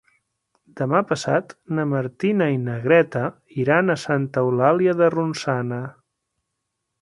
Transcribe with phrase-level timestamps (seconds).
[0.79, 3.21] Demà passat na Martina i na Greta
[3.65, 5.81] iran a Santa Eulàlia de Ronçana.